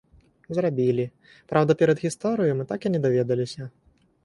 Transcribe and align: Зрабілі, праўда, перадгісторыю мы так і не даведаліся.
Зрабілі, 0.59 1.05
праўда, 1.51 1.71
перадгісторыю 1.83 2.51
мы 2.63 2.67
так 2.75 2.81
і 2.91 2.95
не 2.97 3.05
даведаліся. 3.07 3.71